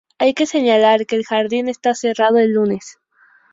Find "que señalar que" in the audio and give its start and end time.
0.33-1.15